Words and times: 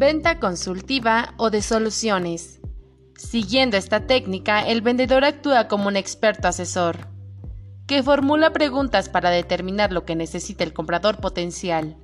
Venta 0.00 0.40
consultiva 0.40 1.34
o 1.36 1.50
de 1.50 1.60
soluciones. 1.60 2.58
Siguiendo 3.18 3.76
esta 3.76 4.06
técnica, 4.06 4.66
el 4.66 4.80
vendedor 4.80 5.26
actúa 5.26 5.68
como 5.68 5.88
un 5.88 5.96
experto 5.96 6.48
asesor, 6.48 7.08
que 7.86 8.02
formula 8.02 8.50
preguntas 8.54 9.10
para 9.10 9.28
determinar 9.28 9.92
lo 9.92 10.06
que 10.06 10.16
necesita 10.16 10.64
el 10.64 10.72
comprador 10.72 11.18
potencial. 11.18 11.98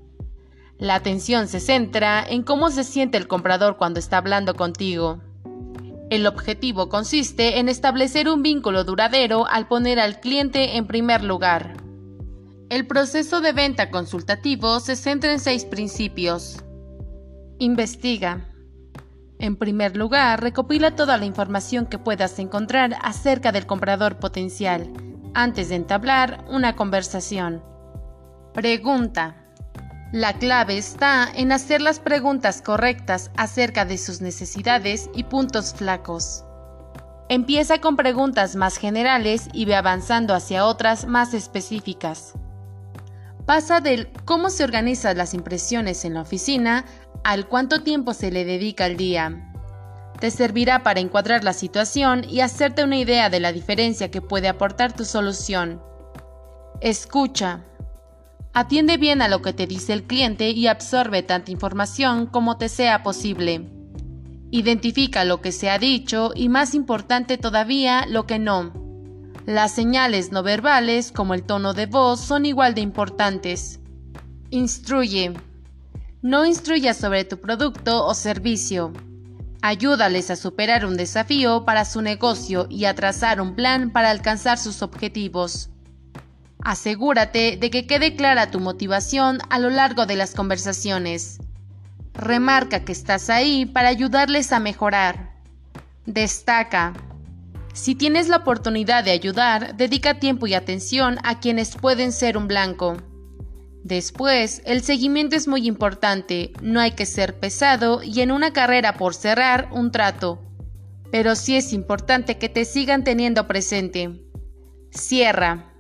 La 0.77 0.95
atención 0.95 1.49
se 1.49 1.59
centra 1.59 2.23
en 2.23 2.43
cómo 2.43 2.69
se 2.69 2.85
siente 2.85 3.17
el 3.17 3.29
comprador 3.29 3.79
cuando 3.79 3.99
está 3.99 4.19
hablando 4.19 4.53
contigo. 4.57 5.23
El 6.11 6.27
objetivo 6.27 6.91
consiste 6.91 7.59
en 7.59 7.71
establecer 7.71 8.29
un 8.29 8.43
vínculo 8.43 8.85
duradero 8.85 9.47
al 9.47 9.69
poner 9.69 10.01
al 10.01 10.21
cliente 10.21 10.77
en 10.77 10.87
primer 10.87 11.25
lugar. 11.25 11.79
El 12.69 12.87
proceso 12.87 13.41
de 13.41 13.55
venta 13.55 13.91
consultativo 13.91 14.81
se 14.81 14.97
centra 14.97 15.33
en 15.33 15.41
seis 15.41 15.65
principios. 15.65 16.63
Investiga. 17.59 18.45
En 19.39 19.57
primer 19.57 19.97
lugar, 19.97 20.43
recopila 20.43 20.95
toda 20.95 21.17
la 21.17 21.25
información 21.25 21.87
que 21.87 21.99
puedas 21.99 22.39
encontrar 22.39 22.97
acerca 23.03 23.51
del 23.51 23.67
comprador 23.67 24.19
potencial 24.19 24.93
antes 25.33 25.71
de 25.71 25.77
entablar 25.77 26.45
una 26.51 26.77
conversación. 26.77 27.63
Pregunta. 28.53 29.37
La 30.13 30.35
clave 30.35 30.77
está 30.77 31.29
en 31.35 31.51
hacer 31.51 31.81
las 31.81 31.99
preguntas 31.99 32.61
correctas 32.61 33.31
acerca 33.39 33.87
de 33.87 33.97
sus 33.97 34.21
necesidades 34.21 35.09
y 35.15 35.25
puntos 35.25 35.73
flacos. 35.75 36.45
Empieza 37.31 37.81
con 37.81 37.97
preguntas 37.97 38.55
más 38.55 38.77
generales 38.77 39.49
y 39.55 39.65
ve 39.65 39.77
avanzando 39.77 40.35
hacia 40.35 40.67
otras 40.67 41.07
más 41.07 41.33
específicas. 41.33 42.35
Pasa 43.47 43.81
del 43.81 44.09
cómo 44.25 44.51
se 44.51 44.65
organizan 44.65 45.17
las 45.17 45.33
impresiones 45.33 46.05
en 46.05 46.15
la 46.15 46.23
oficina 46.23 46.85
al 47.23 47.47
cuánto 47.47 47.83
tiempo 47.83 48.13
se 48.13 48.33
le 48.33 48.45
dedica 48.45 48.87
al 48.87 48.97
día. 48.97 49.53
Te 50.19 50.33
servirá 50.33 50.83
para 50.83 50.99
encuadrar 50.99 51.45
la 51.45 51.53
situación 51.53 52.25
y 52.29 52.41
hacerte 52.41 52.83
una 52.83 52.99
idea 52.99 53.31
de 53.31 53.39
la 53.39 53.53
diferencia 53.53 54.11
que 54.11 54.21
puede 54.21 54.49
aportar 54.49 54.95
tu 54.95 55.05
solución. 55.05 55.81
Escucha. 56.81 57.65
Atiende 58.53 58.97
bien 58.97 59.23
a 59.23 59.29
lo 59.29 59.43
que 59.43 59.53
te 59.53 59.69
dice 59.69 59.93
el 59.93 60.05
cliente 60.05 60.51
y 60.51 60.67
absorbe 60.67 61.23
tanta 61.23 61.53
información 61.53 62.27
como 62.27 62.57
te 62.57 62.69
sea 62.69 63.05
posible. 63.05 63.71
Identifica 64.51 65.25
lo 65.25 65.41
que 65.41 65.53
se 65.53 65.71
ha 65.71 65.79
dicho 65.79 66.33
y 66.35 66.49
más 66.49 66.75
importante 66.75 67.39
todavía 67.39 68.07
lo 68.09 68.27
que 68.27 68.41
no. 68.41 68.86
Las 69.47 69.71
señales 69.71 70.33
no 70.33 70.43
verbales 70.43 71.13
como 71.13 71.33
el 71.33 71.45
tono 71.45 71.73
de 71.73 71.87
voz 71.87 72.21
son 72.21 72.45
igual 72.47 72.75
de 72.75 72.81
importantes. 72.81 73.79
Instruye. 74.51 75.35
No 76.21 76.45
instruyas 76.45 76.97
sobre 76.97 77.25
tu 77.25 77.39
producto 77.39 78.05
o 78.05 78.13
servicio. 78.15 78.93
Ayúdales 79.63 80.33
a 80.33 80.37
superar 80.37 80.85
un 80.85 80.97
desafío 80.97 81.65
para 81.65 81.85
su 81.85 82.03
negocio 82.03 82.67
y 82.69 82.87
a 82.87 82.97
trazar 82.97 83.41
un 83.41 83.55
plan 83.55 83.91
para 83.91 84.11
alcanzar 84.11 84.59
sus 84.59 84.83
objetivos. 84.83 85.71
Asegúrate 86.65 87.57
de 87.57 87.71
que 87.71 87.87
quede 87.87 88.17
clara 88.17 88.51
tu 88.51 88.59
motivación 88.59 89.39
a 89.49 89.61
lo 89.61 89.71
largo 89.71 90.07
de 90.07 90.17
las 90.17 90.35
conversaciones. 90.35 91.39
Remarca 92.15 92.85
que 92.85 92.91
estás 92.91 93.31
ahí 93.31 93.65
para 93.65 93.87
ayudarles 93.87 94.51
a 94.51 94.59
mejorar. 94.59 95.37
Destaca. 96.05 96.95
Si 97.77 97.95
tienes 97.95 98.29
la 98.29 98.39
oportunidad 98.39 99.05
de 99.05 99.11
ayudar, 99.11 99.77
dedica 99.77 100.19
tiempo 100.19 100.47
y 100.47 100.55
atención 100.55 101.19
a 101.25 101.41
quienes 101.41 101.77
pueden 101.77 102.11
ser 102.11 102.39
un 102.39 102.49
blanco. 102.49 102.97
Después, 103.85 104.63
el 104.65 104.83
seguimiento 104.83 105.37
es 105.37 105.47
muy 105.47 105.69
importante, 105.69 106.55
no 106.63 106.81
hay 106.81 106.93
que 106.93 107.05
ser 107.05 107.39
pesado 107.39 108.03
y 108.03 108.23
en 108.23 108.33
una 108.33 108.55
carrera 108.55 108.95
por 108.95 109.15
cerrar 109.15 109.69
un 109.73 109.93
trato. 109.93 110.41
Pero 111.13 111.37
sí 111.37 111.55
es 111.55 111.75
importante 111.75 112.39
que 112.39 112.49
te 112.49 112.65
sigan 112.65 113.05
teniendo 113.05 113.47
presente. 113.47 114.23
Cierra. 114.91 115.75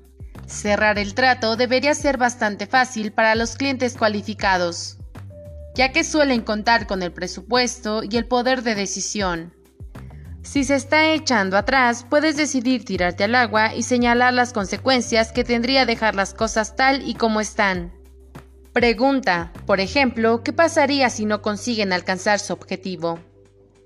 Cerrar 0.46 0.98
el 0.98 1.14
trato 1.14 1.56
debería 1.56 1.94
ser 1.94 2.18
bastante 2.18 2.66
fácil 2.66 3.10
para 3.10 3.34
los 3.34 3.56
clientes 3.56 3.96
cualificados, 3.96 4.98
ya 5.74 5.92
que 5.92 6.04
suelen 6.04 6.42
contar 6.42 6.86
con 6.86 7.02
el 7.02 7.10
presupuesto 7.10 8.02
y 8.04 8.18
el 8.18 8.26
poder 8.26 8.62
de 8.62 8.74
decisión. 8.74 9.55
Si 10.46 10.62
se 10.62 10.76
está 10.76 11.10
echando 11.10 11.56
atrás, 11.56 12.06
puedes 12.08 12.36
decidir 12.36 12.84
tirarte 12.84 13.24
al 13.24 13.34
agua 13.34 13.74
y 13.74 13.82
señalar 13.82 14.32
las 14.32 14.52
consecuencias 14.52 15.32
que 15.32 15.42
tendría 15.42 15.86
dejar 15.86 16.14
las 16.14 16.34
cosas 16.34 16.76
tal 16.76 17.06
y 17.06 17.14
como 17.14 17.40
están. 17.40 17.92
Pregunta, 18.72 19.52
por 19.66 19.80
ejemplo, 19.80 20.44
¿qué 20.44 20.52
pasaría 20.52 21.10
si 21.10 21.26
no 21.26 21.42
consiguen 21.42 21.92
alcanzar 21.92 22.38
su 22.38 22.52
objetivo? 22.52 23.18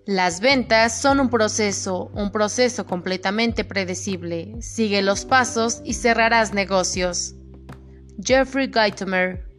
Las 0.05 0.41
ventas 0.41 1.01
son 1.01 1.19
un 1.19 1.31
proceso, 1.31 2.11
un 2.13 2.31
proceso 2.31 2.85
completamente 2.85 3.65
predecible. 3.65 4.61
Sigue 4.61 5.01
los 5.01 5.25
pasos 5.25 5.81
y 5.83 5.95
cerrarás 5.95 6.53
negocios. 6.53 7.37
Jeffrey 8.23 8.71
Geitomer 8.71 9.50